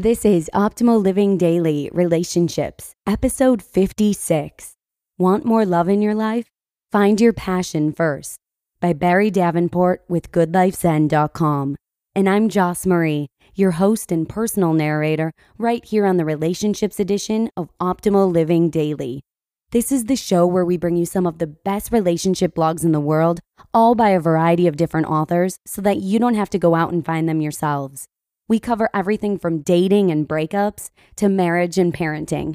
[0.00, 4.74] This is Optimal Living Daily Relationships, episode 56.
[5.18, 6.46] Want more love in your life?
[6.92, 8.36] Find your passion first
[8.78, 11.74] by Barrie Davenport with GoodLifeZen.com.
[12.14, 13.26] And I'm Joss Marie,
[13.56, 19.22] your host and personal narrator, right here on the Relationships edition of Optimal Living Daily.
[19.72, 22.92] This is the show where we bring you some of the best relationship blogs in
[22.92, 23.40] the world,
[23.74, 26.92] all by a variety of different authors, so that you don't have to go out
[26.92, 28.06] and find them yourselves.
[28.48, 32.54] We cover everything from dating and breakups to marriage and parenting.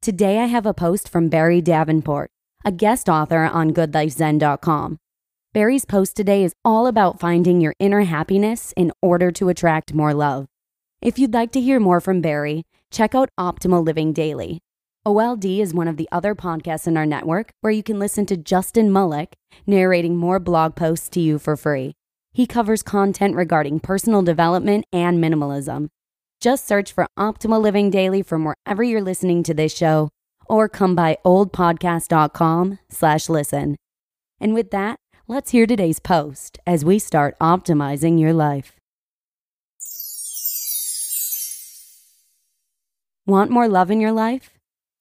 [0.00, 2.30] Today, I have a post from Barrie Davenport,
[2.64, 4.98] a guest author on GoodLifeZen.com.
[5.52, 10.14] Barrie's post today is all about finding your inner happiness in order to attract more
[10.14, 10.46] love.
[11.02, 14.60] If you'd like to hear more from Barrie, check out Optimal Living Daily.
[15.04, 18.36] OLD is one of the other podcasts in our network where you can listen to
[18.36, 19.34] Justin Malik
[19.66, 21.94] narrating more blog posts to you for free.
[22.34, 25.88] He covers content regarding personal development and minimalism.
[26.40, 30.10] Just search for Optimal Living Daily from wherever you're listening to this show
[30.46, 33.76] or come by oldpodcast.com slash listen.
[34.40, 38.74] And with that, let's hear today's post as we start optimizing your life.
[43.26, 44.50] Want more love in your life?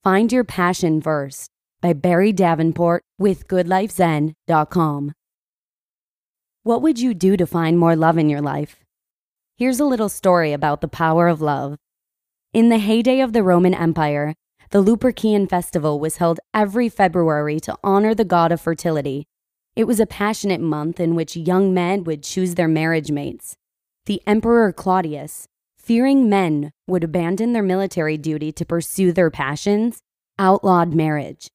[0.03, 1.49] Find Your Passion First
[1.81, 5.13] by Barrie Davenport with GoodLifeZen.com.
[6.65, 8.85] What would you do to find more love in your life?
[9.57, 11.75] Here's a little story about the power of love.
[12.53, 14.33] In the heyday of the Roman Empire,
[14.69, 19.25] the Lupercian festival was held every February to honor the god of fertility.
[19.75, 23.57] It was a passionate month in which young men would choose their marriage mates.
[24.05, 29.99] The Emperor Claudius, fearing men would abandon their military duty to pursue their passions,
[30.39, 31.49] outlawed marriage.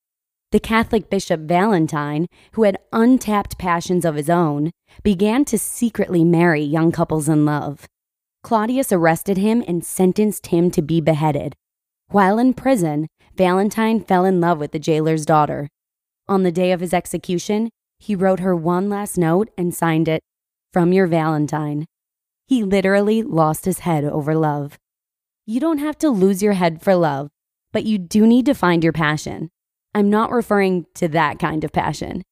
[0.50, 4.70] The Catholic Bishop Valentine, who had untapped passions of his own,
[5.02, 7.86] began to secretly marry young couples in love.
[8.42, 11.55] Claudius arrested him and sentenced him to be beheaded.
[12.08, 15.68] While in prison, Valentine fell in love with the jailer's daughter.
[16.28, 17.68] On the day of his execution,
[17.98, 20.23] he wrote her one last note and signed it,
[20.73, 21.84] From your Valentine.
[22.46, 24.78] He literally lost his head over love.
[25.44, 27.28] You don't have to lose your head for love,
[27.70, 29.50] but you do need to find your passion.
[29.94, 32.22] I'm not referring to that kind of passion.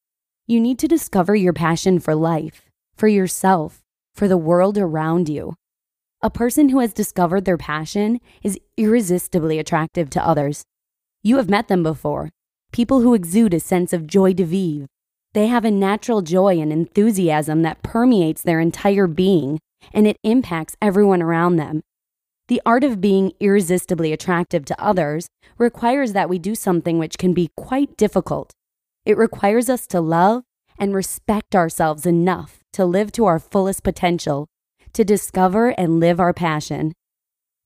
[0.45, 2.61] You need to discover your passion for life,
[2.95, 3.81] for yourself,
[4.15, 5.55] for the world around you.
[6.21, 10.63] A person who has discovered their passion is irresistibly attractive to others.
[11.21, 12.29] You have met them before.
[12.71, 14.87] People who exude a sense of joie de vivre.
[15.33, 19.59] They have a natural joy and enthusiasm that permeates their entire being
[19.93, 21.81] and it impacts everyone around them.
[22.47, 25.27] The art of being irresistibly attractive to others
[25.57, 28.53] requires that we do something which can be quite difficult.
[29.05, 30.43] It requires us to love
[30.79, 34.47] and respect ourselves enough to live to our fullest potential,
[34.93, 36.93] to discover and live our passion.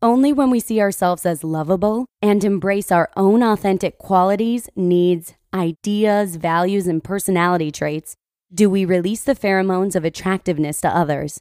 [0.01, 6.37] Only when we see ourselves as lovable and embrace our own authentic qualities, needs, ideas,
[6.37, 8.15] values, and personality traits
[8.53, 11.39] do we release the pheromones of attractiveness to others.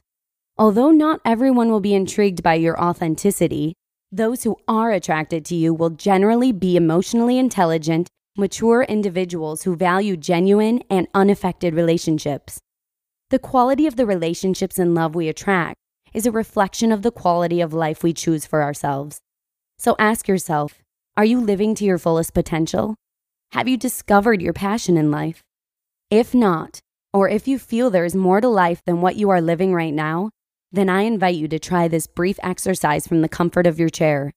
[0.57, 3.73] Although not everyone will be intrigued by your authenticity,
[4.11, 10.17] those who are attracted to you will generally be emotionally intelligent, mature individuals who value
[10.17, 12.59] genuine and unaffected relationships.
[13.29, 15.77] The quality of the relationships and love we attract
[16.13, 19.19] is a reflection of the quality of life we choose for ourselves.
[19.79, 20.81] So ask yourself
[21.17, 22.95] are you living to your fullest potential?
[23.53, 25.41] Have you discovered your passion in life?
[26.09, 26.79] If not,
[27.13, 29.93] or if you feel there is more to life than what you are living right
[29.93, 30.29] now,
[30.71, 34.31] then I invite you to try this brief exercise from the comfort of your chair.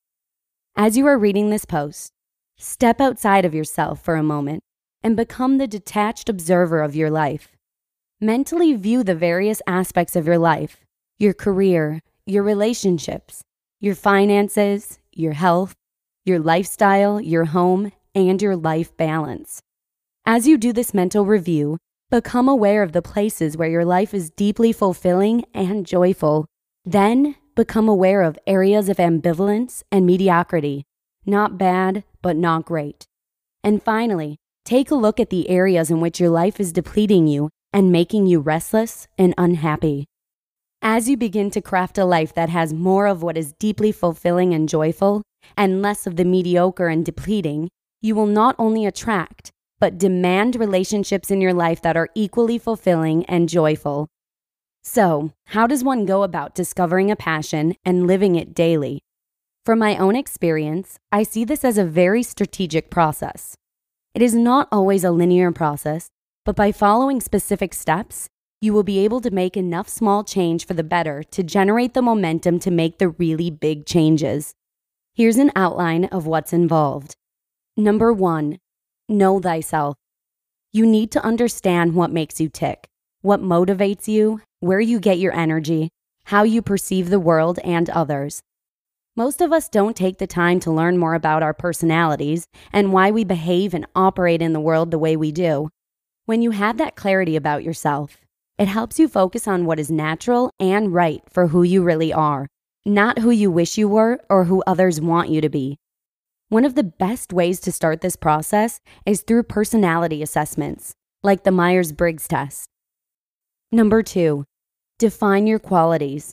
[0.77, 2.13] As you are reading this post,
[2.57, 4.63] step outside of yourself for a moment
[5.03, 7.55] and become the detached observer of your life.
[8.21, 10.81] Mentally view the various aspects of your life
[11.17, 13.45] your career, your relationships,
[13.81, 15.75] your finances, your health,
[16.25, 19.63] your lifestyle, your home, and your life balance.
[20.27, 21.79] As you do this mental review,
[22.15, 26.47] Become aware of the places where your life is deeply fulfilling and joyful.
[26.85, 30.85] Then become aware of areas of ambivalence and mediocrity,
[31.27, 33.09] not bad, but not great.
[33.65, 37.51] And finally, take a look at the areas in which your life is depleting you
[37.73, 40.07] and making you restless and unhappy.
[40.81, 44.55] As you begin to craft a life that has more of what is deeply fulfilling
[44.55, 45.23] and joyful
[45.57, 47.71] and less of the mediocre and depleting,
[48.01, 49.51] you will not only attract,
[49.85, 54.09] but demand relationships in your life that are equally fulfilling and joyful.
[54.83, 59.03] So, how does one go about discovering a passion and living it daily?
[59.67, 63.57] From my own experience, I see this as a very strategic process.
[64.15, 66.09] It is not always a linear process,
[66.47, 68.31] but by following specific steps,
[68.63, 72.01] you will be able to make enough small change for the better to generate the
[72.01, 74.55] momentum to make the really big changes.
[75.15, 77.17] Here's an outline of what's involved.
[77.77, 78.61] Number one,
[79.09, 79.97] know thyself.
[80.73, 82.89] You need to understand what makes you tick,
[83.23, 85.91] what motivates you, where you get your energy,
[86.25, 88.43] how you perceive the world and others.
[89.17, 93.11] Most of us don't take the time to learn more about our personalities and why
[93.11, 95.69] we behave and operate in the world the way we do.
[96.27, 98.17] When you have that clarity about yourself,
[98.59, 102.49] it helps you focus on what is natural and right for who you really are,
[102.85, 105.77] not who you wish you were or who others want you to be.
[106.55, 111.51] One of the best ways to start this process is through personality assessments, like the
[111.51, 112.69] Myers Briggs test.
[113.73, 114.45] Number two,
[115.01, 116.33] define your qualities.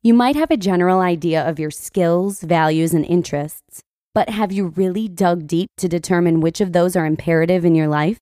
[0.00, 3.82] You might have a general idea of your skills, values, and interests,
[4.14, 7.88] but have you really dug deep to determine which of those are imperative in your
[7.88, 8.18] life?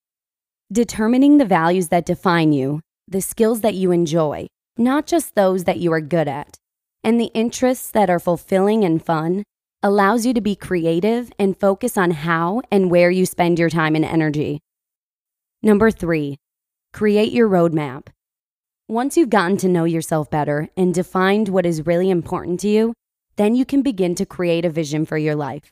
[0.72, 4.46] Determining the values that define you, the skills that you enjoy,
[4.78, 6.56] not just those that you are good at,
[7.04, 9.42] and the interests that are fulfilling and fun
[9.82, 13.94] allows you to be creative and focus on how and where you spend your time
[13.94, 14.60] and energy.
[15.62, 16.36] Number three,
[16.92, 18.08] create your roadmap.
[18.88, 22.94] Once you've gotten to know yourself better and defined what is really important to you,
[23.36, 25.70] then you can begin to create a vision for your life.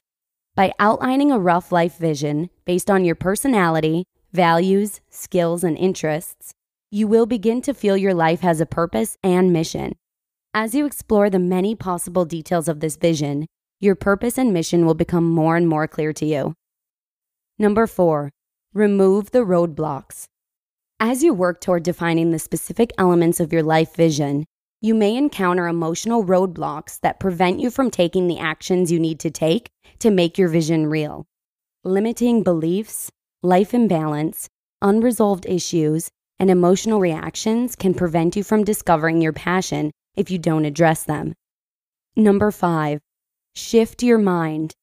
[0.55, 6.53] By outlining a rough life vision based on your personality, values, skills, and interests,
[6.91, 9.95] you will begin to feel your life has a purpose and mission.
[10.53, 13.47] As you explore the many possible details of this vision,
[13.81, 16.55] your purpose and mission will become more and more clear to you.
[17.59, 18.31] Number four,
[18.73, 20.27] remove the roadblocks.
[21.01, 24.45] As you work toward defining the specific elements of your life vision,
[24.81, 29.31] you may encounter emotional roadblocks that prevent you from taking the actions you need to
[29.31, 31.27] take to make your vision real.
[31.85, 33.11] Limiting beliefs,
[33.43, 34.49] life imbalance,
[34.83, 40.65] unresolved issues, and emotional reactions can prevent you from discovering your passion if you don't
[40.65, 41.35] address them.
[42.17, 43.01] Number five,
[43.55, 44.75] shift your mind.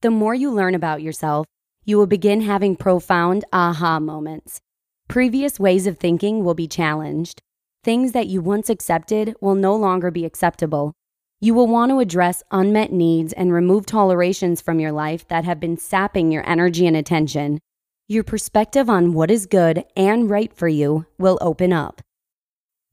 [0.00, 1.46] The more you learn about yourself,
[1.84, 4.60] you will begin having profound aha moments.
[5.08, 7.40] Previous ways of thinking will be challenged.
[7.84, 10.92] Things that you once accepted will no longer be acceptable.
[11.40, 15.58] You will want to address unmet needs and remove tolerations from your life that have
[15.58, 17.58] been sapping your energy and attention.
[18.08, 22.00] Your perspective on what is good and right for you will open up.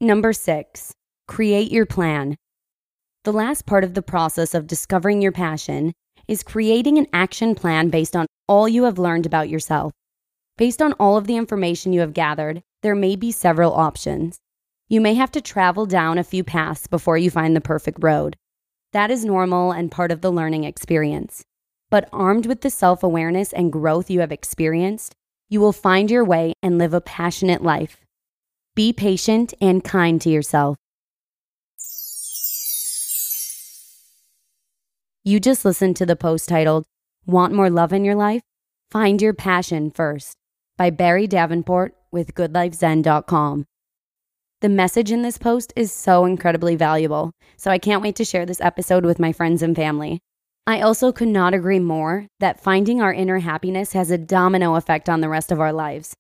[0.02, 0.94] Number six,
[1.30, 2.36] Create your plan.
[3.26, 5.92] The last part of the process of discovering your passion
[6.30, 9.92] is creating an action plan based on all you have learned about yourself.
[10.58, 14.40] Based on all of the information you have gathered, there may be several options.
[14.88, 18.38] You may have to travel down a few paths before you find the perfect road.
[18.94, 21.44] That is normal and part of the learning experience.
[21.90, 25.14] But armed with the self awareness and growth you have experienced,
[25.50, 28.06] you will find your way and live a passionate life.
[28.76, 30.78] Be patient and kind to yourself.
[35.26, 36.86] You just listened to the post titled,
[37.26, 38.42] Want More Love in Your Life?
[38.90, 40.38] Find Your Passion First
[40.78, 43.66] by Barrie Davenport with GoodLifeZen.com.
[44.62, 48.46] The message in this post is so incredibly valuable, so I can't wait to share
[48.46, 50.22] this episode with my friends and family.
[50.66, 55.10] I also could not agree more that finding our inner happiness has a domino effect
[55.10, 56.14] on the rest of our lives.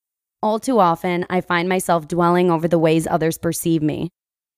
[0.43, 4.09] All too often, I find myself dwelling over the ways others perceive me.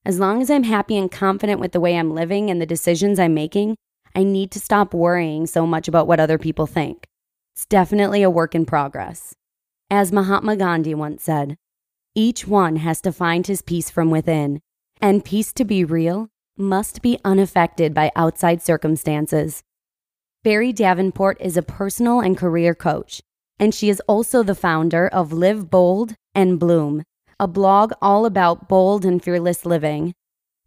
[0.03, 3.19] As long as I'm happy and confident with the way I'm living and the decisions
[3.19, 3.75] I'm making,
[4.15, 7.07] I need to stop worrying so much about what other people think.
[7.55, 9.33] It's definitely a work in progress.
[9.89, 11.57] As Mahatma Gandhi once said,
[12.15, 14.59] each one has to find his peace from within,
[15.01, 16.27] and peace to be real
[16.57, 19.63] must be unaffected by outside circumstances.
[20.43, 23.21] Barrie Davenport is a personal and career coach,
[23.59, 27.03] and she is also the founder of Live Bold and Bloom,
[27.39, 30.13] a blog all about bold and fearless living.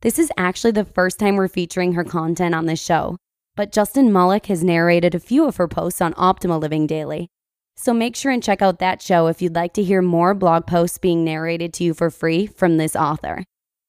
[0.01, 3.17] This is actually the first time we're featuring her content on this show,
[3.57, 7.29] but Justin Malik has narrated a few of her posts on Optimal Living Daily.
[7.77, 10.67] So make sure and check out that show if you'd like to hear more blog
[10.67, 13.45] posts being narrated to you for free from this author.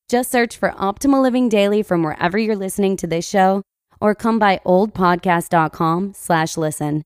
[0.09, 3.63] Just search for Optimal Living Daily from wherever you're listening to this show
[3.99, 7.03] or come by oldpodcast.com slash listen.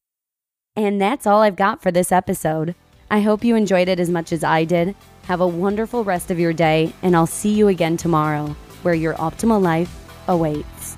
[0.76, 2.76] And that's all I've got for this episode.
[3.12, 4.96] I hope you enjoyed it as much as I did.
[5.24, 9.14] Have a wonderful rest of your day, and I'll see you again tomorrow, where your
[9.16, 9.94] optimal life
[10.28, 10.98] awaits.